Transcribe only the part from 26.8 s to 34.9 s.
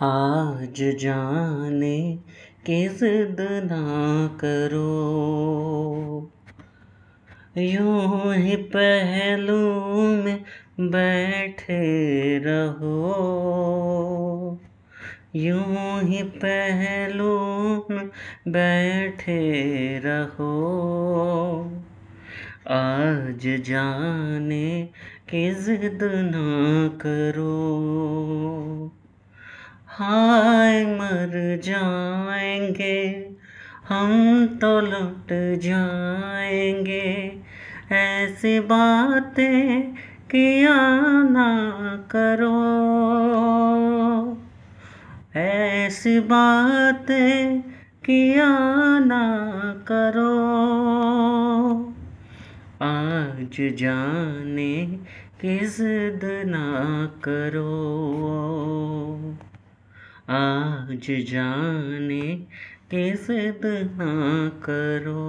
करो। हाय मर जाएँगे, हम तो